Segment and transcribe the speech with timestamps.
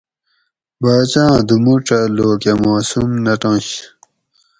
[0.81, 3.67] باچاۤ آں دوموڄہ لوک اَ معصوم نٹںش